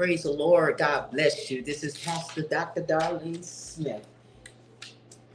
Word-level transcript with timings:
Praise 0.00 0.22
the 0.22 0.32
Lord. 0.32 0.78
God 0.78 1.10
bless 1.10 1.50
you. 1.50 1.60
This 1.60 1.84
is 1.84 1.98
Pastor 1.98 2.40
Dr. 2.40 2.80
Darlene 2.80 3.44
Smith. 3.44 4.06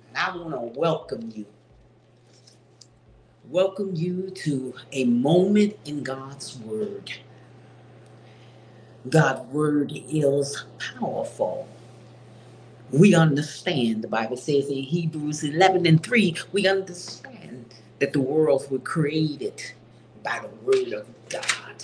And 0.08 0.18
I 0.18 0.36
want 0.36 0.54
to 0.54 0.80
welcome 0.80 1.32
you. 1.36 1.46
Welcome 3.48 3.92
you 3.94 4.32
to 4.32 4.74
a 4.92 5.06
moment 5.06 5.78
in 5.86 6.02
God's 6.02 6.58
Word. 6.58 7.14
God's 9.08 9.42
Word 9.54 9.92
is 9.94 10.66
powerful. 10.80 11.68
We 12.92 13.14
understand, 13.14 14.04
the 14.04 14.08
Bible 14.08 14.38
says 14.38 14.68
in 14.70 14.82
Hebrews 14.82 15.44
11 15.44 15.86
and 15.86 16.04
3, 16.04 16.38
we 16.54 16.68
understand 16.68 17.72
that 18.00 18.14
the 18.14 18.22
worlds 18.22 18.68
were 18.72 18.80
created 18.80 19.62
by 20.24 20.40
the 20.40 20.50
Word 20.66 20.92
of 20.94 21.08
God. 21.30 21.84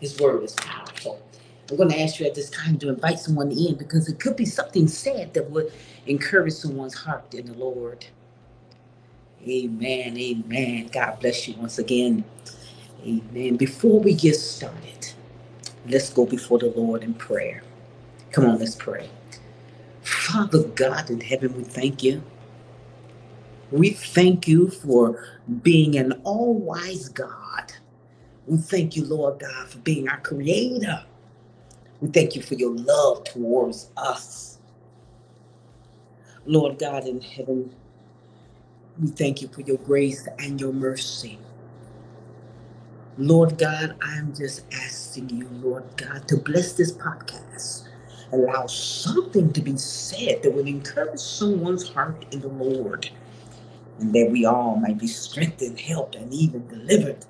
His 0.00 0.20
Word 0.20 0.44
is 0.44 0.52
powerful. 0.52 1.22
I'm 1.70 1.76
going 1.76 1.88
to 1.88 2.00
ask 2.00 2.20
you 2.20 2.26
at 2.26 2.34
this 2.34 2.50
time 2.50 2.78
to 2.78 2.90
invite 2.90 3.18
someone 3.18 3.50
in 3.50 3.76
because 3.76 4.08
it 4.08 4.20
could 4.20 4.36
be 4.36 4.44
something 4.44 4.86
said 4.86 5.32
that 5.34 5.50
would 5.50 5.72
encourage 6.06 6.52
someone's 6.52 6.94
heart 6.94 7.34
in 7.34 7.46
the 7.46 7.54
Lord. 7.54 8.06
Amen. 9.46 10.16
Amen. 10.16 10.88
God 10.92 11.20
bless 11.20 11.48
you 11.48 11.54
once 11.56 11.78
again. 11.78 12.24
Amen. 13.04 13.56
Before 13.56 14.00
we 14.00 14.14
get 14.14 14.36
started, 14.36 15.12
let's 15.86 16.10
go 16.10 16.26
before 16.26 16.58
the 16.58 16.72
Lord 16.74 17.02
in 17.02 17.14
prayer. 17.14 17.62
Come 18.32 18.46
on, 18.46 18.58
let's 18.58 18.74
pray. 18.74 19.08
Father 20.02 20.64
God 20.64 21.10
in 21.10 21.20
heaven, 21.20 21.56
we 21.56 21.64
thank 21.64 22.02
you. 22.02 22.22
We 23.70 23.90
thank 23.90 24.46
you 24.48 24.70
for 24.70 25.24
being 25.62 25.96
an 25.96 26.20
all 26.24 26.54
wise 26.54 27.08
God. 27.08 27.72
We 28.46 28.58
thank 28.58 28.96
you, 28.96 29.04
Lord 29.04 29.40
God, 29.40 29.68
for 29.68 29.78
being 29.78 30.08
our 30.08 30.20
creator. 30.20 31.04
We 32.04 32.10
thank 32.10 32.36
you 32.36 32.42
for 32.42 32.52
your 32.52 32.76
love 32.76 33.24
towards 33.24 33.88
us. 33.96 34.58
Lord 36.44 36.78
God 36.78 37.06
in 37.06 37.22
heaven, 37.22 37.74
we 39.00 39.08
thank 39.08 39.40
you 39.40 39.48
for 39.48 39.62
your 39.62 39.78
grace 39.78 40.28
and 40.38 40.60
your 40.60 40.74
mercy. 40.74 41.38
Lord 43.16 43.56
God, 43.56 43.96
I'm 44.02 44.34
just 44.34 44.66
asking 44.70 45.30
you, 45.30 45.48
Lord 45.62 45.84
God, 45.96 46.28
to 46.28 46.36
bless 46.36 46.74
this 46.74 46.92
podcast. 46.92 47.88
Allow 48.32 48.66
something 48.66 49.50
to 49.54 49.62
be 49.62 49.78
said 49.78 50.42
that 50.42 50.52
will 50.52 50.66
encourage 50.66 51.20
someone's 51.20 51.88
heart 51.88 52.26
in 52.32 52.40
the 52.40 52.48
Lord, 52.48 53.08
and 53.98 54.12
that 54.12 54.28
we 54.30 54.44
all 54.44 54.76
might 54.76 54.98
be 54.98 55.06
strengthened, 55.06 55.80
helped, 55.80 56.16
and 56.16 56.30
even 56.34 56.68
delivered. 56.68 57.24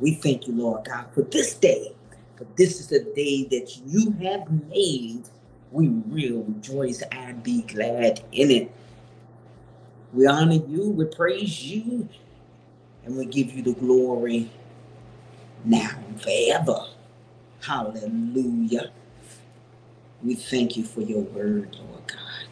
We 0.00 0.14
thank 0.14 0.46
you, 0.46 0.54
Lord 0.54 0.86
God, 0.86 1.04
for 1.12 1.20
this 1.20 1.52
day 1.52 1.92
for 2.36 2.46
this 2.56 2.80
is 2.80 2.88
the 2.88 3.00
day 3.14 3.44
that 3.44 3.80
you 3.86 4.12
have 4.22 4.50
made. 4.68 5.22
We 5.70 5.88
will 5.88 6.44
rejoice 6.44 7.02
and 7.02 7.42
be 7.42 7.62
glad 7.62 8.22
in 8.32 8.50
it. 8.50 8.70
We 10.12 10.26
honor 10.26 10.60
you, 10.68 10.90
we 10.90 11.06
praise 11.06 11.64
you, 11.64 12.08
and 13.04 13.16
we 13.16 13.26
give 13.26 13.52
you 13.52 13.62
the 13.62 13.72
glory 13.72 14.50
now 15.64 15.90
and 16.06 16.20
forever. 16.20 16.86
Hallelujah. 17.62 18.92
We 20.22 20.34
thank 20.34 20.76
you 20.76 20.84
for 20.84 21.00
your 21.00 21.22
word, 21.22 21.76
Lord 21.76 22.06
God. 22.06 22.46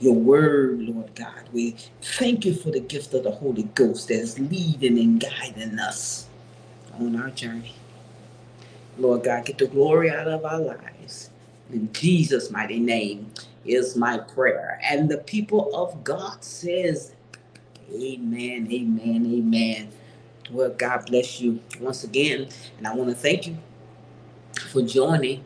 Your 0.00 0.14
word, 0.14 0.80
Lord 0.80 1.14
God. 1.14 1.48
We 1.52 1.76
thank 2.02 2.44
you 2.44 2.54
for 2.54 2.70
the 2.70 2.80
gift 2.80 3.14
of 3.14 3.24
the 3.24 3.30
Holy 3.30 3.62
Ghost 3.74 4.08
that 4.08 4.14
is 4.14 4.38
leading 4.38 4.98
and 4.98 5.20
guiding 5.20 5.78
us 5.78 6.26
on 6.98 7.16
our 7.16 7.30
journey. 7.30 7.74
Lord 8.98 9.24
God, 9.24 9.44
get 9.44 9.58
the 9.58 9.66
glory 9.66 10.10
out 10.10 10.28
of 10.28 10.44
our 10.44 10.60
lives. 10.60 11.30
In 11.72 11.92
Jesus' 11.92 12.50
mighty 12.50 12.78
name 12.78 13.30
is 13.64 13.96
my 13.96 14.18
prayer. 14.18 14.80
And 14.84 15.08
the 15.08 15.18
people 15.18 15.74
of 15.74 16.04
God 16.04 16.44
says, 16.44 17.14
Amen, 17.92 18.68
amen, 18.70 19.26
amen. 19.26 19.88
Well, 20.50 20.70
God 20.70 21.06
bless 21.06 21.40
you 21.40 21.60
once 21.80 22.04
again. 22.04 22.48
And 22.78 22.86
I 22.86 22.94
want 22.94 23.10
to 23.10 23.16
thank 23.16 23.46
you 23.46 23.56
for 24.70 24.82
joining 24.82 25.44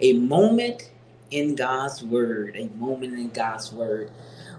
a 0.00 0.12
moment 0.14 0.90
in 1.30 1.54
God's 1.54 2.02
Word. 2.02 2.56
A 2.56 2.66
moment 2.76 3.14
in 3.14 3.30
God's 3.30 3.72
Word. 3.72 4.10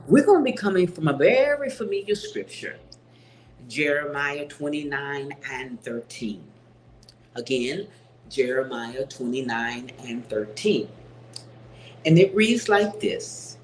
We're 0.08 0.26
going 0.26 0.40
to 0.46 0.52
be 0.52 0.56
coming 0.56 0.88
from 0.88 1.08
a 1.08 1.14
very 1.14 1.70
familiar 1.70 2.16
scripture 2.16 2.78
Jeremiah 3.68 4.46
29 4.46 5.32
and 5.52 5.82
13. 5.82 6.44
Again, 7.36 7.88
Jeremiah 8.30 9.06
29 9.06 9.92
and 10.04 10.30
13. 10.30 10.88
And 12.06 12.20
it 12.20 12.36
reads 12.36 12.70
like 12.70 13.00
this 13.00 13.58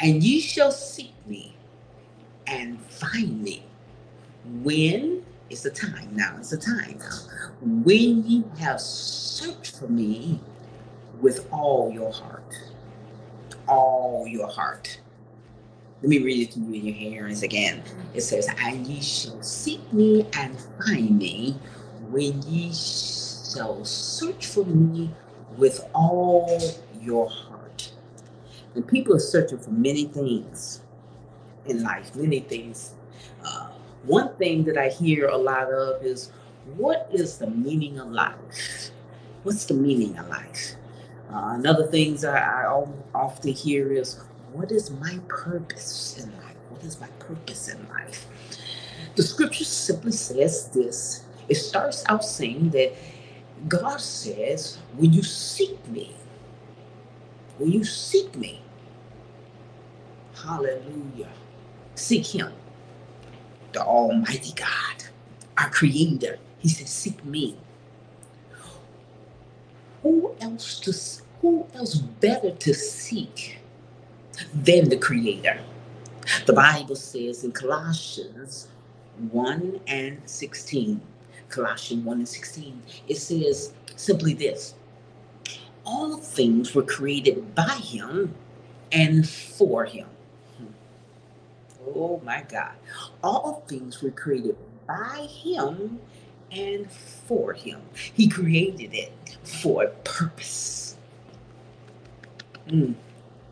And 0.00 0.22
ye 0.22 0.40
shall 0.40 0.72
seek 0.72 1.14
me 1.26 1.56
and 2.46 2.80
find 2.80 3.42
me 3.42 3.64
when 4.62 5.24
it's 5.50 5.64
a 5.64 5.70
time 5.70 6.10
now, 6.12 6.36
it's 6.38 6.52
a 6.52 6.58
time 6.58 6.98
now, 6.98 7.18
when 7.60 8.24
ye 8.24 8.44
have 8.58 8.80
searched 8.80 9.76
for 9.76 9.88
me 9.88 10.40
with 11.20 11.46
all 11.52 11.90
your 11.92 12.12
heart. 12.12 12.54
All 13.68 14.26
your 14.26 14.48
heart. 14.48 15.00
Let 16.02 16.10
me 16.10 16.18
read 16.18 16.48
it 16.48 16.52
to 16.52 16.60
you 16.60 16.74
in 16.74 16.86
your 16.86 16.94
hearings 16.94 17.42
again. 17.42 17.82
It 18.14 18.20
says, 18.20 18.48
And 18.58 18.86
ye 18.86 19.00
shall 19.00 19.42
seek 19.42 19.92
me 19.92 20.26
and 20.34 20.56
find 20.84 21.18
me 21.18 21.58
when 22.10 22.42
ye 22.42 22.72
shall 23.56 23.84
search 23.84 24.46
for 24.46 24.64
me 24.64 25.10
with 25.56 25.80
all 25.94 26.60
your 27.00 27.28
heart. 27.28 27.92
And 28.74 28.86
people 28.86 29.16
are 29.16 29.20
searching 29.20 29.58
for 29.58 29.70
many 29.70 30.04
things 30.04 30.82
in 31.64 31.82
life, 31.82 32.14
many 32.14 32.40
things. 32.40 32.92
Uh, 33.42 33.68
one 34.04 34.34
thing 34.36 34.64
that 34.64 34.76
I 34.76 34.88
hear 34.88 35.28
a 35.28 35.36
lot 35.36 35.72
of 35.72 36.04
is, 36.04 36.30
what 36.76 37.08
is 37.12 37.38
the 37.38 37.46
meaning 37.46 37.98
of 37.98 38.10
life? 38.10 38.90
What's 39.42 39.64
the 39.64 39.74
meaning 39.74 40.18
of 40.18 40.28
life? 40.28 40.74
Uh, 41.32 41.54
another 41.54 41.86
things 41.86 42.24
I, 42.24 42.38
I 42.38 42.84
often 43.14 43.52
hear 43.52 43.92
is, 43.92 44.20
what 44.52 44.70
is 44.70 44.90
my 44.90 45.18
purpose 45.28 46.22
in 46.22 46.30
life? 46.36 46.56
What 46.68 46.84
is 46.84 47.00
my 47.00 47.08
purpose 47.18 47.68
in 47.68 47.88
life? 47.88 48.26
The 49.14 49.22
scripture 49.22 49.64
simply 49.64 50.12
says 50.12 50.68
this. 50.68 51.24
It 51.48 51.54
starts 51.54 52.04
out 52.08 52.24
saying 52.24 52.70
that 52.70 52.92
God 53.68 54.00
says, 54.00 54.78
when 54.96 55.12
you 55.12 55.22
seek 55.22 55.86
me, 55.88 56.14
when 57.58 57.72
you 57.72 57.84
seek 57.84 58.36
me, 58.36 58.62
hallelujah, 60.34 61.30
seek 61.94 62.26
him, 62.26 62.52
the 63.72 63.82
Almighty 63.82 64.52
God, 64.54 65.04
our 65.58 65.70
Creator. 65.70 66.38
He 66.58 66.68
says, 66.68 66.90
seek 66.90 67.24
me. 67.24 67.56
Who 70.02 70.34
else 70.40 70.80
to 70.80 70.92
who 71.42 71.66
else 71.74 71.96
better 71.96 72.52
to 72.52 72.74
seek 72.74 73.58
than 74.54 74.88
the 74.88 74.98
Creator? 74.98 75.60
The 76.46 76.52
Bible 76.52 76.96
says 76.96 77.44
in 77.44 77.52
Colossians 77.52 78.68
1 79.30 79.80
and 79.86 80.20
16, 80.26 81.00
Colossians 81.48 82.04
1 82.04 82.18
and 82.18 82.28
16, 82.28 82.82
it 83.08 83.16
says 83.16 83.72
simply 83.96 84.34
this 84.34 84.74
All 85.84 86.16
things 86.16 86.74
were 86.74 86.82
created 86.82 87.54
by 87.54 87.78
him 87.82 88.34
and 88.92 89.28
for 89.28 89.84
him. 89.84 90.08
Oh 91.94 92.20
my 92.24 92.44
God. 92.48 92.72
All 93.22 93.64
things 93.68 94.02
were 94.02 94.10
created 94.10 94.56
by 94.86 95.28
him 95.30 96.00
and 96.50 96.90
for 96.90 97.52
him. 97.52 97.80
He 98.14 98.28
created 98.28 98.94
it 98.94 99.12
for 99.44 99.84
a 99.84 99.88
purpose. 99.88 100.96
Mm. 102.68 102.94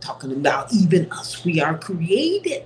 Talking 0.00 0.32
about 0.32 0.72
even 0.72 1.10
us, 1.12 1.44
we 1.44 1.60
are 1.60 1.78
created 1.78 2.64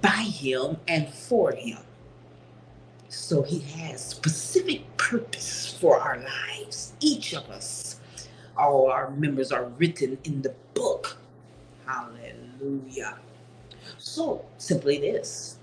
by 0.00 0.08
him 0.08 0.78
and 0.88 1.08
for 1.08 1.52
him. 1.52 1.78
So 3.12 3.42
he 3.42 3.58
has 3.58 4.02
specific 4.02 4.96
purpose 4.96 5.76
for 5.78 6.00
our 6.00 6.16
lives. 6.18 6.94
Each 6.98 7.34
of 7.34 7.48
us, 7.50 8.00
all 8.56 8.90
our 8.90 9.10
members 9.10 9.52
are 9.52 9.66
written 9.76 10.16
in 10.24 10.40
the 10.40 10.54
book. 10.72 11.18
Hallelujah. 11.84 13.18
So 13.98 14.46
simply 14.56 14.98
this 14.98 15.58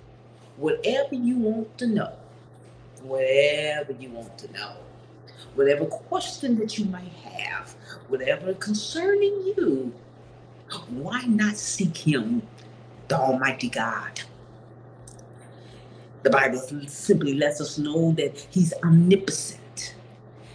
whatever 0.57 1.15
you 1.15 1.39
want 1.39 1.75
to 1.79 1.87
know, 1.87 2.13
whatever 3.01 3.93
you 3.93 4.11
want 4.11 4.37
to 4.37 4.53
know, 4.53 4.73
whatever 5.55 5.85
question 5.85 6.55
that 6.59 6.77
you 6.77 6.85
might 6.85 7.13
have, 7.23 7.71
whatever 8.09 8.53
concerning 8.53 9.53
you, 9.57 9.91
why 10.89 11.23
not 11.23 11.57
seek 11.57 11.97
him, 11.97 12.43
the 13.07 13.17
Almighty 13.17 13.69
God? 13.69 14.21
The 16.23 16.29
Bible 16.29 16.59
simply 16.87 17.33
lets 17.33 17.61
us 17.61 17.77
know 17.77 18.11
that 18.13 18.37
He's 18.51 18.73
omnipotent, 18.83 19.95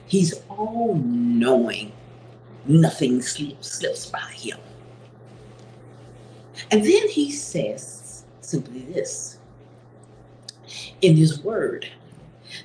He's 0.06 0.34
all 0.48 0.94
knowing. 0.94 1.92
Nothing 2.66 3.20
slips, 3.20 4.06
by 4.06 4.18
him. 4.20 4.58
And 6.70 6.82
then 6.82 7.08
he 7.08 7.30
says 7.30 8.24
simply 8.40 8.80
this 8.80 9.38
in 11.02 11.16
his 11.16 11.40
word. 11.42 11.86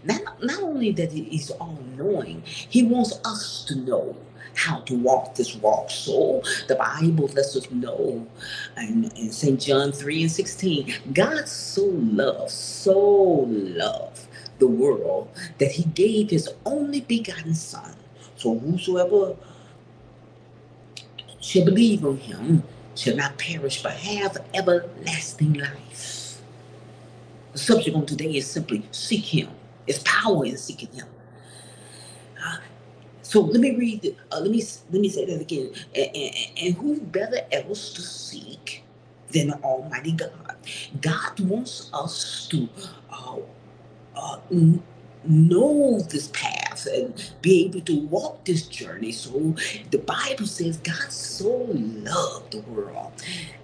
Not, 0.04 0.22
not 0.42 0.62
only 0.62 0.92
that 0.92 1.12
he's 1.12 1.50
all 1.52 1.80
knowing, 1.98 2.44
he 2.46 2.84
wants 2.84 3.20
us 3.26 3.66
to 3.66 3.76
know 3.76 4.16
how 4.60 4.80
to 4.82 4.94
walk 4.96 5.36
this 5.36 5.56
walk. 5.56 5.90
So 5.90 6.44
the 6.68 6.76
Bible 6.76 7.28
lets 7.28 7.56
us 7.56 7.72
know 7.72 8.28
in, 8.78 9.10
in 9.16 9.32
St. 9.32 9.60
John 9.60 9.92
3 9.92 10.24
and 10.24 10.32
16, 10.32 10.94
God 11.14 11.48
so 11.48 11.86
loved, 11.86 12.52
so 12.52 13.00
loved 13.48 14.28
the 14.60 14.68
world 14.68 15.30
that 15.60 15.72
he 15.72 15.84
gave 15.84 16.30
his 16.30 16.50
only 16.66 17.02
begotten 17.02 17.56
son. 17.56 17.96
So 18.36 18.60
whosoever 18.60 19.36
shall 21.40 21.64
believe 21.64 22.06
on 22.06 22.18
him 22.18 22.64
shall 22.96 23.16
not 23.16 23.38
perish 23.38 23.82
but 23.82 23.94
have 23.94 24.38
everlasting 24.54 25.54
life. 25.54 26.42
The 27.54 27.60
subject 27.60 27.96
on 27.96 28.06
today 28.06 28.36
is 28.36 28.46
simply 28.46 28.84
seek 28.92 29.24
him. 29.24 29.50
It's 29.88 30.04
power 30.04 30.46
in 30.46 30.58
seeking 30.58 30.90
him. 30.92 31.08
So 33.30 33.42
let 33.42 33.62
me 33.62 33.76
read. 33.76 34.02
The, 34.02 34.16
uh, 34.32 34.40
let 34.40 34.50
me 34.50 34.64
let 34.92 35.02
me 35.02 35.08
say 35.08 35.24
that 35.26 35.40
again. 35.40 35.72
And, 35.94 36.16
and, 36.16 36.36
and 36.64 36.76
who 36.76 37.00
better 37.00 37.42
else 37.52 37.94
to 37.94 38.02
seek 38.02 38.84
than 39.30 39.52
Almighty 39.64 40.14
God? 40.14 40.56
God 41.00 41.40
wants 41.42 41.92
us 41.94 42.48
to 42.48 42.68
uh, 43.12 43.38
uh, 44.16 44.40
know 45.24 46.00
this 46.00 46.30
path 46.30 46.88
and 46.92 47.32
be 47.44 47.66
able 47.66 47.82
to 47.82 48.00
walk 48.08 48.46
this 48.46 48.66
journey. 48.66 49.12
So 49.12 49.56
the 49.92 50.00
Bible 50.00 50.48
says 50.48 50.78
God 50.78 51.12
so 51.12 51.68
loved 51.70 52.54
the 52.54 52.62
world 52.62 53.12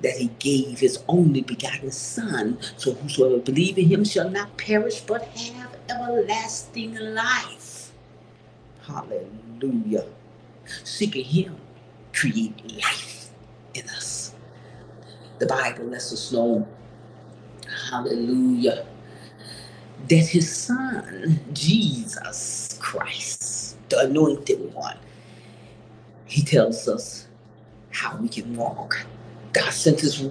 that 0.04 0.14
he 0.14 0.28
gave 0.38 0.78
his 0.80 1.04
only 1.08 1.42
begotten 1.42 1.90
Son. 1.90 2.60
So 2.78 2.94
whosoever 2.94 3.40
believe 3.40 3.80
in 3.80 3.88
him 3.88 4.04
shall 4.04 4.30
not 4.30 4.56
perish 4.58 5.02
but 5.02 5.24
have 5.24 5.76
everlasting 5.90 6.94
life. 7.16 7.92
Hallelujah. 8.86 9.55
Seeking 10.84 11.26
him 11.26 11.58
create 12.14 12.74
life 12.76 13.30
in 13.74 13.88
us. 13.90 14.34
The 15.40 15.46
Bible 15.46 15.86
lets 15.86 16.14
us 16.14 16.32
know, 16.32 16.68
hallelujah, 17.90 18.86
that 20.08 20.26
his 20.28 20.56
son, 20.56 21.40
Jesus 21.54 22.78
Christ, 22.82 23.78
the 23.90 24.00
anointed 24.00 24.74
one, 24.74 24.98
he 26.26 26.42
tells 26.42 26.88
us 26.88 27.28
how 27.92 28.18
we 28.18 28.30
can 28.30 28.56
walk. 28.56 29.06
God 29.54 29.72
sent 29.72 30.02
his, 30.02 30.28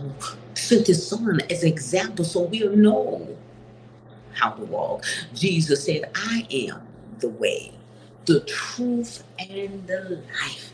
sent 0.55 0.87
his 0.87 1.07
son 1.07 1.41
as 1.51 1.63
an 1.63 1.69
example 1.69 2.25
so 2.25 2.43
we'll 2.43 2.77
know 2.77 3.37
how 4.33 4.51
to 4.51 4.65
walk. 4.65 5.05
Jesus 5.35 5.85
said, 5.85 6.11
I 6.15 6.47
am 6.51 6.83
the 7.21 7.29
way, 7.29 7.73
the 8.27 8.41
truth, 8.41 9.25
and 9.39 9.87
the 9.87 10.23
life. 10.43 10.73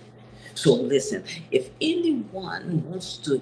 So 0.55 0.75
listen, 0.75 1.25
if 1.50 1.70
anyone 1.81 2.85
wants 2.88 3.17
to 3.19 3.41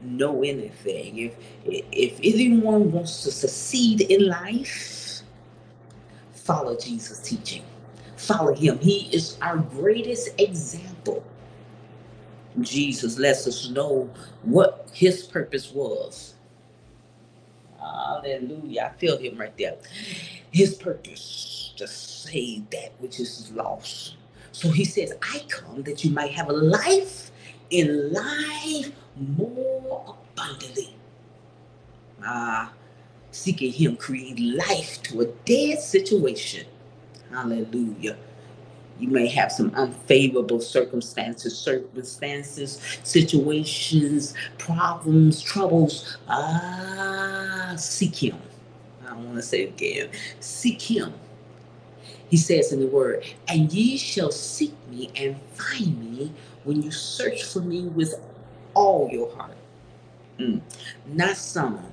know 0.00 0.42
anything, 0.42 1.18
if 1.18 1.36
if 1.64 2.18
anyone 2.22 2.92
wants 2.92 3.22
to 3.24 3.32
succeed 3.32 4.02
in 4.02 4.28
life, 4.28 5.22
follow 6.32 6.76
Jesus' 6.78 7.20
teaching. 7.20 7.62
Follow 8.16 8.54
him. 8.54 8.78
He 8.78 9.08
is 9.14 9.36
our 9.40 9.58
greatest 9.58 10.38
example. 10.38 11.24
Jesus 12.60 13.18
lets 13.18 13.46
us 13.46 13.68
know 13.70 14.10
what 14.42 14.88
his 14.92 15.22
purpose 15.22 15.72
was. 15.72 16.34
Hallelujah. 17.80 18.92
I 18.94 18.98
feel 18.98 19.18
him 19.18 19.38
right 19.38 19.56
there. 19.58 19.76
His 20.52 20.74
purpose 20.74 21.74
to 21.76 21.88
save 21.88 22.70
that 22.70 22.92
which 22.98 23.20
is 23.20 23.50
lost. 23.52 24.16
So 24.52 24.70
he 24.70 24.84
says, 24.84 25.12
I 25.22 25.44
come 25.48 25.82
that 25.84 26.04
you 26.04 26.10
might 26.10 26.32
have 26.32 26.48
a 26.50 26.52
life 26.52 27.30
in 27.70 28.12
life 28.12 28.92
more 29.16 30.16
abundantly. 30.34 30.94
Ah, 32.24 32.72
seeking 33.30 33.72
Him 33.72 33.96
create 33.96 34.38
life 34.40 35.02
to 35.04 35.22
a 35.22 35.26
dead 35.46 35.80
situation. 35.80 36.66
Hallelujah. 37.30 38.16
You 39.00 39.08
may 39.08 39.26
have 39.28 39.50
some 39.50 39.74
unfavorable 39.74 40.60
circumstances, 40.60 41.56
circumstances, 41.56 42.80
situations, 43.02 44.34
problems, 44.58 45.40
troubles. 45.40 46.18
Ah, 46.28 47.74
seek 47.78 48.22
Him. 48.22 48.36
I 49.08 49.14
want 49.14 49.36
to 49.36 49.42
say 49.42 49.64
again. 49.64 50.10
Seek 50.40 50.82
Him. 50.82 51.14
He 52.28 52.36
says 52.36 52.72
in 52.72 52.80
the 52.80 52.86
Word, 52.86 53.24
and 53.48 53.72
ye 53.72 53.96
shall 53.96 54.30
seek 54.30 54.74
me 54.90 55.10
and 55.16 55.36
find 55.54 55.98
me 55.98 56.32
when 56.64 56.82
you 56.82 56.90
search 56.90 57.42
for 57.42 57.60
me 57.60 57.82
with 57.82 58.14
all 58.74 59.08
your 59.10 59.34
heart. 59.34 59.56
Mm. 60.38 60.60
Not 61.06 61.36
some, 61.36 61.84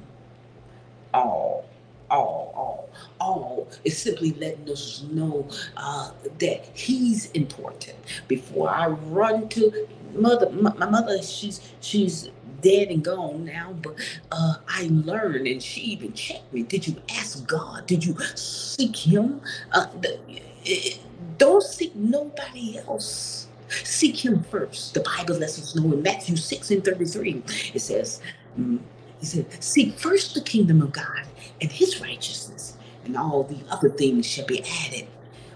all, 1.14 1.66
all, 2.10 2.54
all, 2.56 2.90
all 3.20 3.68
is 3.84 3.98
simply 3.98 4.34
letting 4.34 4.70
us 4.70 5.04
know 5.12 5.48
uh, 5.76 6.12
that 6.40 6.66
He's 6.74 7.32
important. 7.32 7.98
Before 8.28 8.70
I 8.70 8.88
run 8.88 9.50
to 9.50 9.88
mother, 10.14 10.50
my, 10.50 10.74
my 10.76 10.90
mother, 10.90 11.22
she's 11.22 11.62
she's 11.82 12.30
dead 12.62 12.90
and 12.90 13.04
gone 13.04 13.46
now, 13.46 13.76
but 13.82 13.96
uh, 14.32 14.56
I 14.68 14.90
learned, 14.92 15.48
and 15.48 15.62
she 15.62 15.82
even 15.82 16.14
checked 16.14 16.52
me. 16.54 16.64
Did 16.64 16.88
you 16.88 16.96
ask 17.12 17.46
God? 17.46 17.86
Did 17.86 18.06
you 18.06 18.18
seek 18.36 18.96
Him? 18.96 19.42
Uh, 19.72 19.88
the, 20.02 20.98
don't 21.38 21.64
seek 21.64 21.96
nobody 21.96 22.80
else 22.80 23.48
Seek 23.70 24.24
him 24.26 24.44
first. 24.44 24.94
The 24.94 25.02
Bible 25.02 25.36
lets 25.36 25.60
us 25.60 25.76
know 25.76 25.92
in 25.94 26.02
Matthew 26.02 26.36
6 26.36 26.72
and 26.72 26.84
33, 26.84 27.44
it 27.74 27.80
says, 27.80 28.22
mm, 28.60 28.80
he 29.20 29.26
said, 29.26 29.64
Seek 29.64 29.98
first 29.98 30.34
the 30.34 30.42
kingdom 30.42 30.82
of 30.82 30.92
God 30.92 31.24
and 31.62 31.72
his 31.72 32.02
righteousness, 32.02 32.78
and 33.04 33.18
all 33.18 33.44
the 33.44 33.60
other 33.70 33.90
things 33.90 34.26
shall 34.26 34.46
be 34.46 34.64
added. 34.86 35.08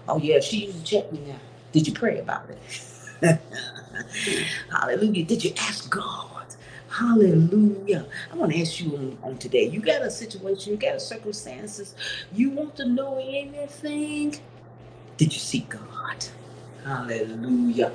Oh, 0.08 0.18
yeah, 0.18 0.40
she 0.40 0.72
checked 0.84 1.12
me 1.12 1.20
now. 1.26 1.40
Did 1.72 1.86
you 1.86 1.94
pray 1.94 2.18
about 2.18 2.48
it? 2.50 2.58
Hallelujah. 4.70 5.24
Did 5.24 5.44
you 5.44 5.52
ask 5.58 5.88
God? 5.88 6.46
Hallelujah. 6.88 8.06
I 8.30 8.36
want 8.36 8.52
to 8.52 8.60
ask 8.60 8.80
you 8.80 8.94
on, 8.96 9.18
on, 9.22 9.38
today. 9.38 9.64
You 9.64 9.80
got 9.80 10.02
a 10.02 10.10
situation, 10.10 10.72
you 10.72 10.78
got 10.78 10.96
a 10.96 11.00
circumstances, 11.00 11.94
you 12.34 12.50
want 12.50 12.76
to 12.76 12.84
know 12.84 13.18
anything? 13.18 14.36
Did 15.16 15.32
you 15.32 15.38
seek 15.40 15.70
God? 15.70 16.26
Hallelujah. 16.84 17.92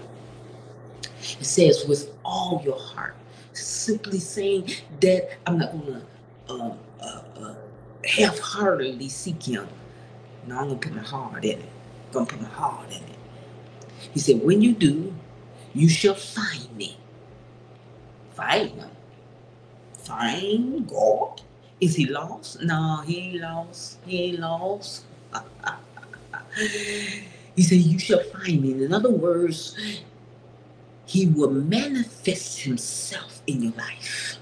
It 1.21 1.45
says, 1.45 1.85
with 1.87 2.11
all 2.23 2.61
your 2.63 2.79
heart. 2.79 3.15
Simply 3.57 4.19
saying 4.19 4.71
that 5.01 5.37
I'm 5.45 5.57
not 5.57 5.71
going 5.71 5.85
to 5.85 6.53
uh, 6.53 6.75
uh, 7.01 7.21
uh, 7.39 7.55
half 8.05 8.39
heartedly 8.39 9.09
seek 9.09 9.43
Him. 9.43 9.67
No, 10.45 10.57
I'm 10.57 10.67
going 10.67 10.79
to 10.79 10.87
put 10.87 10.95
my 10.95 11.03
heart 11.03 11.43
in 11.43 11.59
it. 11.59 11.69
I'm 12.07 12.13
going 12.13 12.25
to 12.25 12.33
put 12.33 12.41
my 12.41 12.49
heart 12.49 12.89
in 12.89 12.97
it. 12.97 13.17
He 14.13 14.19
said, 14.19 14.41
when 14.43 14.61
you 14.61 14.73
do, 14.73 15.13
you 15.73 15.89
shall 15.89 16.15
find 16.15 16.75
me. 16.75 16.97
Find 18.33 18.69
Him. 18.69 18.89
Find 19.97 20.87
God. 20.87 21.41
Is 21.81 21.95
He 21.95 22.05
lost? 22.05 22.61
No, 22.61 23.01
He 23.05 23.39
lost. 23.39 23.99
He 24.05 24.23
ain't 24.23 24.39
lost. 24.39 25.05
He 27.57 27.63
said, 27.63 27.79
You 27.79 27.97
shall 27.97 28.23
find 28.23 28.61
me. 28.61 28.83
In 28.83 28.93
other 28.93 29.09
words, 29.09 29.75
He 31.07 31.25
will 31.25 31.49
manifest 31.51 32.59
Himself 32.61 33.41
in 33.47 33.63
your 33.63 33.73
life. 33.73 34.37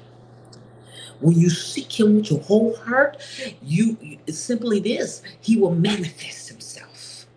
When 1.21 1.37
you 1.37 1.49
seek 1.49 1.97
Him 1.99 2.17
with 2.17 2.31
your 2.31 2.41
whole 2.41 2.75
heart, 2.75 3.17
you 3.61 3.97
simply 4.27 4.79
this 4.79 5.21
He 5.39 5.57
will 5.57 5.73
manifest 5.75 6.49
Himself, 6.49 7.27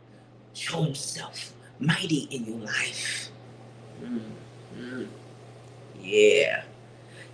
show 0.54 0.82
Himself 0.82 1.52
mighty 1.78 2.26
in 2.30 2.46
your 2.46 2.58
life. 2.58 3.28
Mm-hmm. 4.02 5.04
Yeah. 6.00 6.64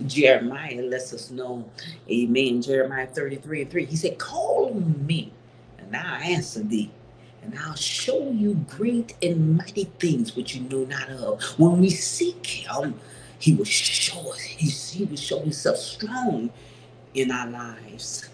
Jeremiah 0.04 0.82
lets 0.82 1.14
us 1.14 1.30
know, 1.30 1.70
amen. 2.10 2.60
Jeremiah 2.60 3.06
33 3.06 3.62
and 3.62 3.70
3. 3.70 3.84
He 3.84 3.96
said, 3.96 4.18
Call 4.18 4.74
me, 4.74 5.32
and 5.78 5.96
I'll 5.96 6.20
answer 6.20 6.64
thee 6.64 6.90
and 7.44 7.58
I'll 7.58 7.74
show 7.74 8.30
you 8.30 8.54
great 8.76 9.14
and 9.22 9.56
mighty 9.58 9.84
things 9.98 10.34
which 10.34 10.54
you 10.54 10.62
know 10.62 10.84
not 10.84 11.10
of. 11.10 11.42
When 11.58 11.80
we 11.80 11.90
seek 11.90 12.46
him, 12.46 12.98
he 13.38 13.54
will 13.54 13.64
show 13.64 14.32
us, 14.32 14.40
he, 14.40 14.68
he 14.68 15.04
will 15.04 15.16
show 15.16 15.40
himself 15.40 15.76
strong 15.76 16.50
in 17.12 17.30
our 17.30 17.48
lives. 17.48 18.30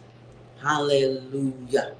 Hallelujah. 0.63 1.95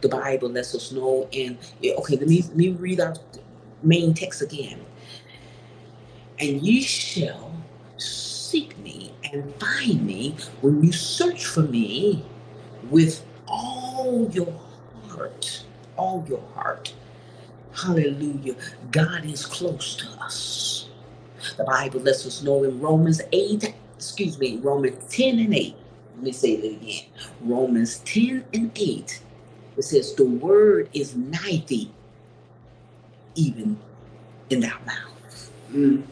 The 0.00 0.08
Bible 0.08 0.50
lets 0.50 0.74
us 0.74 0.92
know 0.92 1.28
And 1.32 1.58
okay, 1.84 2.16
let 2.16 2.28
me 2.28 2.42
let 2.42 2.56
me 2.56 2.68
read 2.70 3.00
our 3.00 3.14
main 3.82 4.14
text 4.14 4.42
again. 4.42 4.80
And 6.38 6.60
ye 6.62 6.82
shall 6.82 7.52
seek 7.96 8.78
me 8.78 9.12
and 9.32 9.54
find 9.56 10.04
me 10.06 10.36
when 10.60 10.82
you 10.82 10.92
search 10.92 11.46
for 11.46 11.62
me 11.62 12.24
with 12.90 13.24
all 13.46 14.28
your 14.30 14.52
heart. 15.08 15.59
All 16.00 16.24
your 16.26 16.42
heart. 16.54 16.94
Hallelujah. 17.74 18.54
God 18.90 19.26
is 19.26 19.44
close 19.44 19.94
to 19.96 20.08
us. 20.24 20.88
The 21.58 21.64
Bible 21.64 22.00
lets 22.00 22.24
us 22.24 22.42
know 22.42 22.64
in 22.64 22.80
Romans 22.80 23.20
8, 23.32 23.74
excuse 23.96 24.38
me, 24.38 24.56
Romans 24.62 24.96
10 25.14 25.38
and 25.40 25.54
8. 25.54 25.76
Let 26.14 26.22
me 26.24 26.32
say 26.32 26.56
that 26.56 26.72
again. 26.72 27.04
Romans 27.42 27.98
10 28.06 28.46
and 28.54 28.72
8. 28.74 29.22
It 29.76 29.82
says, 29.82 30.14
The 30.14 30.24
word 30.24 30.88
is 30.94 31.14
nigh 31.16 31.62
thee, 31.66 31.90
even 33.34 33.78
in 34.48 34.60
thy 34.60 34.78
mouth. 34.86 35.50
Mm. 35.70 36.04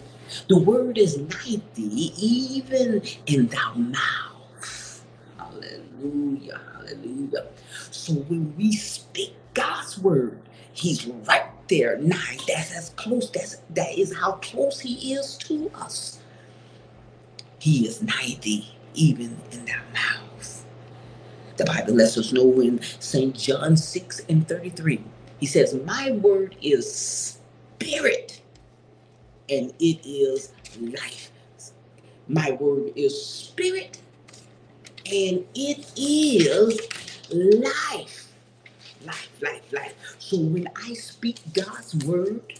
The 0.49 0.59
word 0.59 0.99
is 0.99 1.16
nigh 1.16 1.62
thee, 1.75 2.12
even 2.18 3.00
in 3.25 3.47
thy 3.47 3.73
mouth. 3.73 5.04
Hallelujah. 5.38 6.61
Hallelujah. 6.75 7.47
So 7.90 8.12
when 8.12 8.54
we 8.59 8.73
speak 8.73 9.35
God's 9.59 9.99
word, 9.99 10.41
He's 10.73 11.07
right 11.07 11.47
there 11.69 11.99
nigh. 11.99 12.38
That's 12.47 12.77
as 12.77 12.91
close. 12.91 13.31
That's 13.31 13.57
that 13.71 13.99
is 13.99 14.17
how 14.17 14.33
close 14.35 14.81
He 14.81 15.15
is 15.15 15.37
to 15.38 15.71
us. 15.75 16.21
He 17.59 17.87
is 17.87 18.03
nigh 18.03 18.38
thee, 18.41 18.71
even 18.95 19.37
in 19.50 19.65
thy 19.65 19.81
mouth. 19.93 20.65
The 21.57 21.65
Bible 21.65 21.95
lets 21.95 22.17
us 22.17 22.33
know 22.33 22.61
in 22.61 22.81
St. 23.00 23.37
John 23.37 23.77
6 23.77 24.21
and 24.29 24.47
33. 24.47 25.03
He 25.41 25.47
says, 25.47 25.75
My 25.85 26.12
word 26.12 26.57
is 26.62 26.93
spirit 26.93 28.41
and 29.50 29.73
it 29.81 30.07
is 30.07 30.53
life. 30.81 31.33
My 32.29 32.53
word 32.53 32.93
is 32.95 33.21
spirit 33.27 34.00
and 35.07 35.45
it 35.57 35.93
is 35.97 36.81
life. 37.33 38.28
Life, 39.05 39.31
life, 39.40 39.73
life. 39.73 39.95
So 40.19 40.38
when 40.38 40.69
I 40.76 40.95
speak 40.95 41.38
God's 41.52 41.95
word, 42.05 42.55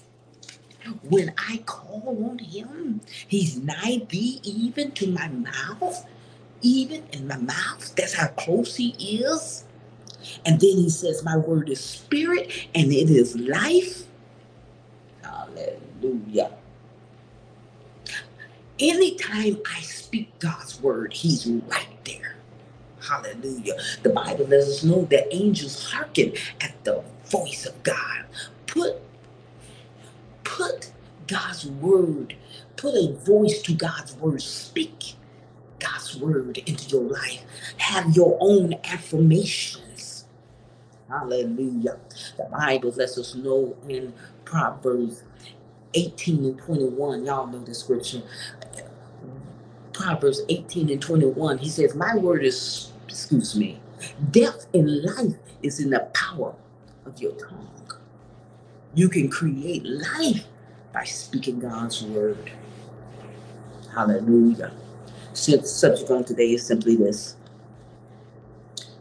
when 1.02 1.35
I 1.37 1.59
call 1.66 2.16
on 2.30 2.38
him, 2.38 3.00
he's 3.26 3.59
nigh 3.59 4.02
thee 4.09 4.40
even 4.45 4.92
to 4.92 5.09
my 5.09 5.28
mouth, 5.28 6.07
even 6.62 7.04
in 7.12 7.26
my 7.26 7.37
mouth. 7.37 7.95
That's 7.97 8.14
how 8.14 8.28
close 8.28 8.76
he 8.76 8.90
is. 9.23 9.64
And 10.45 10.61
then 10.61 10.76
he 10.76 10.90
says, 10.90 11.25
My 11.25 11.37
word 11.37 11.68
is 11.68 11.80
spirit 11.80 12.50
and 12.75 12.92
it 12.92 13.11
is 13.11 13.37
life. 13.37 14.04
Hallelujah. 15.23 16.52
Anytime 18.78 19.59
I 19.76 19.80
speak 19.80 20.38
God's 20.38 20.80
word, 20.80 21.12
he's 21.12 21.47
right 21.47 22.04
there. 22.04 22.38
Hallelujah. 23.09 23.75
The 24.03 24.11
Bible 24.11 24.47
lets 24.47 24.69
us 24.69 24.85
know 24.85 25.05
that 25.11 25.35
angels 25.35 25.91
hearken 25.91 26.33
at 26.61 26.85
the 26.85 27.03
voice 27.27 27.67
of 27.67 27.83
God. 27.83 28.25
Put 28.67 29.00
put 30.45 30.93
God's 31.27 31.67
word, 31.67 32.37
put 32.77 32.95
a 32.95 33.12
voice 33.25 33.62
to 33.62 33.75
God's 33.75 34.15
word. 34.17 34.43
Speak 34.43 35.15
God's 35.79 36.17
word 36.17 36.59
into 36.59 36.88
your 36.88 37.03
life. 37.03 37.43
Have 37.79 38.17
your 38.17 38.37
own 38.41 38.75
affirmations. 38.85 40.27
Hallelujah. 41.09 41.99
The 42.37 42.45
Bible 42.45 42.91
lets 42.91 43.17
us 43.19 43.35
know 43.35 43.77
in 43.88 44.12
Proverbs 44.45 45.23
18 45.95 46.45
and 46.45 46.59
21. 46.59 47.25
Y'all 47.25 47.47
know 47.47 47.61
the 47.61 47.75
scripture. 47.75 48.23
Proverbs 49.93 50.43
18 50.49 50.91
and 50.91 51.03
21. 51.03 51.59
He 51.59 51.69
says, 51.69 51.95
My 51.95 52.15
word 52.17 52.45
is, 52.45 52.93
excuse 53.09 53.57
me, 53.57 53.81
death 54.31 54.67
and 54.75 55.03
life 55.03 55.37
is 55.62 55.81
in 55.81 55.91
the 55.91 56.00
power 56.12 56.55
of 57.07 57.21
your 57.21 57.33
tongue. 57.33 57.69
You 58.95 59.09
can 59.09 59.31
create 59.31 59.85
life 59.85 60.45
by 60.93 61.05
speaking 61.05 61.59
God's 61.59 62.03
word. 62.03 62.50
Hallelujah. 63.95 64.73
Since 65.33 65.71
subject 65.71 66.11
on 66.11 66.25
today 66.25 66.53
is 66.53 66.67
simply 66.67 66.97
this 66.97 67.37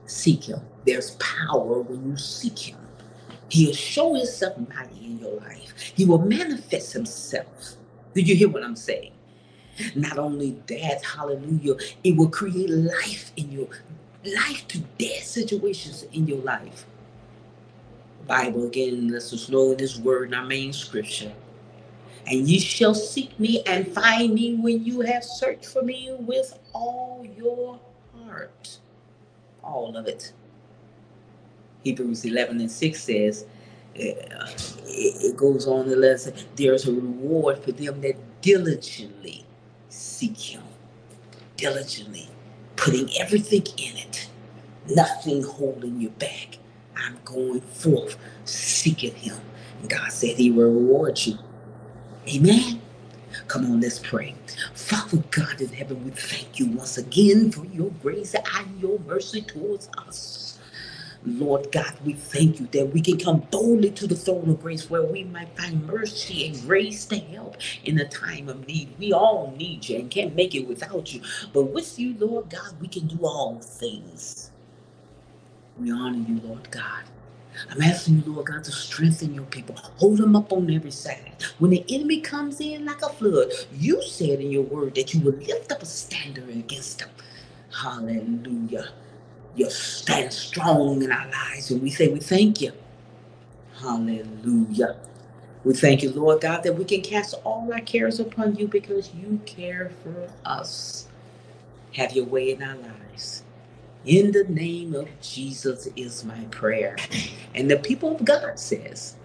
seek 0.06 0.46
Him. 0.46 0.62
There's 0.86 1.12
power 1.12 1.82
when 1.82 2.12
you 2.12 2.18
seek 2.18 2.60
Him. 2.60 2.78
He'll 3.50 3.74
show 3.74 4.14
Himself 4.14 4.58
mighty 4.70 5.06
in 5.06 5.20
your 5.20 5.40
life, 5.42 5.74
He 5.96 6.06
will 6.06 6.20
manifest 6.20 6.94
Himself. 6.94 7.76
Did 8.14 8.28
you 8.28 8.36
hear 8.36 8.50
what 8.50 8.64
I'm 8.64 8.76
saying? 8.76 9.12
Not 9.96 10.18
only 10.18 10.58
that, 10.68 11.04
hallelujah, 11.04 11.76
it 12.04 12.16
will 12.16 12.30
create 12.30 12.70
life 12.70 13.32
in 13.38 13.52
your 13.52 13.68
life 14.36 14.68
to 14.70 14.80
death 14.98 15.24
situations 15.24 16.06
in 16.14 16.28
your 16.28 16.40
life. 16.40 16.86
Bible 18.28 18.68
again 18.68 19.10
lets 19.10 19.34
us 19.34 19.50
know 19.50 19.72
in 19.72 19.80
His 19.80 20.00
Word, 20.00 20.30
in 20.30 20.34
our 20.34 20.46
main 20.46 20.74
scripture. 20.74 21.32
And 22.26 22.48
ye 22.48 22.60
shall 22.60 22.94
seek 22.94 23.40
me 23.40 23.64
and 23.66 23.88
find 23.88 24.34
me 24.34 24.56
when 24.56 24.84
you 24.84 25.02
have 25.02 25.24
searched 25.24 25.66
for 25.66 25.82
me 25.82 26.14
with 26.20 26.60
all 26.74 27.26
your 27.38 27.80
heart. 28.14 28.80
All 29.64 29.96
of 29.96 30.08
it. 30.08 30.34
Hebrews 31.84 32.26
11 32.26 32.60
and 32.60 32.72
6 32.72 33.02
says, 33.02 33.46
uh, 33.96 34.50
it 34.86 35.38
goes 35.38 35.68
on 35.68 35.90
let 35.90 36.16
us, 36.16 36.30
there's 36.56 36.88
a 36.88 36.92
reward 36.92 37.64
for 37.64 37.72
them 37.72 38.02
that 38.02 38.16
diligently 38.42 39.47
seek 39.90 40.38
Him. 40.38 40.64
Diligently, 41.58 42.30
putting 42.76 43.10
everything 43.20 43.66
in 43.78 43.98
it, 43.98 44.30
nothing 44.90 45.44
holding 45.44 46.00
you 46.02 46.10
back. 46.12 46.58
I'm 46.96 47.18
going 47.26 47.62
forth 47.62 48.18
seeking 48.46 49.16
Him. 49.16 49.38
And 49.82 49.90
God 49.90 50.12
said 50.12 50.38
He 50.38 50.52
will 50.52 50.72
reward 50.72 51.26
you. 51.26 51.38
Amen. 52.28 52.82
Come 53.48 53.66
on, 53.66 53.82
let's 53.82 54.00
pray. 54.00 54.36
Father 54.74 55.24
God 55.32 55.62
in 55.62 55.70
heaven, 55.70 56.04
we 56.04 56.12
thank 56.12 56.60
you 56.60 56.68
once 56.68 56.98
again 56.98 57.52
for 57.52 57.66
your 57.68 57.92
grace 58.02 58.36
and 58.36 58.82
your 58.82 59.00
mercy 59.00 59.42
towards 59.42 59.90
us. 59.98 60.47
Lord 61.28 61.72
God, 61.72 61.94
we 62.06 62.14
thank 62.14 62.60
you 62.60 62.68
that 62.74 62.94
we 62.94 63.02
can 63.02 63.20
come 63.20 63.42
boldly 63.52 63.92
to 63.92 64.08
the 64.08 64.16
throne 64.16 64.50
of 64.50 64.62
grace 64.62 64.90
where 64.90 65.04
we 65.04 65.26
might 65.26 65.56
find 65.58 65.88
mercy 65.88 66.48
and 66.48 66.62
grace 66.64 67.06
to 67.08 67.18
help 67.20 67.58
in 67.86 68.00
a 68.00 68.08
time 68.10 68.50
of 68.50 68.68
need. 68.68 68.90
We 69.00 69.14
all 69.14 69.54
need 69.58 69.90
you 69.90 70.00
and 70.00 70.12
can't 70.12 70.36
make 70.36 70.56
it 70.56 70.68
without 70.68 71.14
you. 71.14 71.22
But 71.54 71.66
with 71.66 72.00
you, 72.00 72.16
Lord 72.20 72.50
God, 72.50 72.82
we 72.82 72.88
can 72.90 73.08
do 73.08 73.26
all 73.26 73.60
things. 73.62 74.52
We 75.80 75.92
honor 75.92 76.20
you, 76.28 76.42
Lord 76.44 76.72
God. 76.72 77.04
I'm 77.72 77.82
asking 77.82 78.24
you, 78.26 78.34
Lord 78.34 78.48
God, 78.48 78.64
to 78.66 78.72
strengthen 78.72 79.34
your 79.36 79.46
people. 79.46 79.76
Hold 79.98 80.20
them 80.20 80.36
up 80.36 80.54
on 80.54 80.72
every 80.72 80.92
side. 80.92 81.34
When 81.60 81.72
the 81.72 81.86
enemy 81.90 82.22
comes 82.22 82.62
in 82.62 82.86
like 82.86 83.02
a 83.04 83.10
flood, 83.10 83.52
you 83.74 84.02
said 84.04 84.42
in 84.42 84.52
your 84.52 84.64
word 84.64 84.96
that 84.96 85.14
you 85.14 85.22
would 85.22 85.46
lift 85.48 85.72
up 85.72 85.84
a 85.84 85.88
standard 85.88 86.50
against 86.50 87.00
them. 87.00 87.10
Hallelujah. 87.74 88.90
You 89.58 89.70
stand 89.72 90.34
strong 90.34 91.04
in 91.04 91.12
our 91.12 91.30
lives, 91.32 91.72
and 91.72 91.82
we 91.82 91.90
say 91.92 92.10
we 92.10 92.22
thank 92.22 92.62
you. 92.62 92.74
Hallelujah. 93.82 94.98
We 95.66 95.74
thank 95.74 96.04
you, 96.04 96.12
Lord 96.12 96.42
God, 96.42 96.64
that 96.64 96.76
we 96.78 96.86
can 96.86 97.02
cast 97.02 97.36
all 97.44 97.72
our 97.74 97.82
cares 97.82 98.20
upon 98.20 98.56
you 98.56 98.68
because 98.68 99.14
you 99.14 99.42
care 99.46 99.92
for 100.04 100.30
us. 100.46 101.08
Have 101.96 102.14
your 102.14 102.26
way 102.26 102.52
in 102.52 102.64
our 102.64 102.78
lives. 102.78 103.44
In 104.06 104.32
the 104.32 104.46
name 104.46 104.96
of 104.96 105.10
Jesus 105.22 105.88
is 105.96 106.24
my 106.26 106.46
prayer. 106.52 106.98
And 107.56 107.70
the 107.72 107.78
people 107.78 108.16
of 108.16 108.26
God 108.26 108.60
says, 108.60 109.16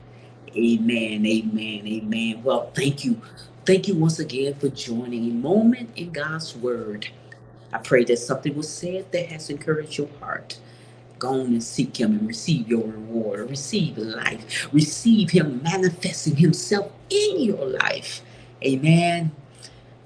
Amen, 0.57 1.27
amen, 1.27 1.87
amen. 1.87 2.43
Well, 2.43 2.71
thank 2.75 3.05
you. 3.05 3.21
Thank 3.67 3.89
you 3.89 3.95
once 3.95 4.19
again 4.19 4.55
for 4.55 4.69
joining 4.71 5.31
a 5.31 5.35
moment 5.35 5.91
in 5.97 6.13
God's 6.13 6.57
Word. 6.57 7.09
I 7.73 7.79
pray 7.79 8.05
that 8.05 8.19
something 8.19 8.55
was 8.55 8.69
said 8.69 9.11
that 9.13 9.27
has 9.27 9.51
encouraged 9.51 9.99
your 9.99 10.09
heart. 10.21 10.59
Go 11.19 11.29
on 11.31 11.41
and 11.47 11.63
seek 11.63 11.99
Him 11.99 12.13
and 12.13 12.29
receive 12.29 12.69
your 12.69 12.85
reward. 12.85 13.49
Receive 13.49 13.97
life. 13.97 14.69
Receive 14.73 15.31
Him 15.31 15.63
manifesting 15.63 16.37
Himself 16.37 16.93
in 17.11 17.41
your 17.41 17.67
life. 17.67 18.23
Amen. 18.65 19.33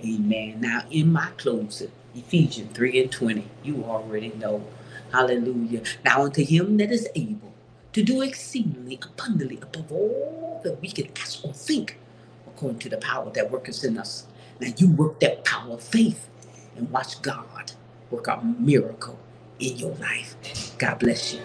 Amen. 0.04 0.60
Now, 0.60 0.82
in 0.90 1.12
my 1.12 1.28
closing, 1.38 1.90
Ephesians 2.14 2.74
3 2.74 3.02
and 3.02 3.12
20. 3.12 3.48
You 3.64 3.84
already 3.84 4.30
know. 4.30 4.64
Hallelujah. 5.12 5.82
Now 6.04 6.24
unto 6.24 6.44
him 6.44 6.76
that 6.78 6.90
is 6.90 7.08
able 7.14 7.54
to 7.92 8.02
do 8.02 8.22
exceedingly 8.22 8.98
abundantly 9.02 9.58
above 9.62 9.90
all 9.92 10.60
that 10.64 10.80
we 10.80 10.88
can 10.88 11.08
ask 11.20 11.44
or 11.44 11.52
think, 11.52 11.98
according 12.46 12.80
to 12.80 12.88
the 12.88 12.98
power 12.98 13.30
that 13.32 13.50
worketh 13.50 13.84
in 13.84 13.98
us. 13.98 14.26
Now 14.60 14.68
you 14.76 14.90
work 14.90 15.20
that 15.20 15.44
power 15.44 15.74
of 15.74 15.82
faith 15.82 16.28
and 16.76 16.90
watch 16.90 17.22
God 17.22 17.72
work 18.10 18.28
a 18.28 18.42
miracle 18.60 19.18
in 19.58 19.76
your 19.78 19.94
life. 19.96 20.36
God 20.78 20.98
bless 21.00 21.34
you. 21.34 21.40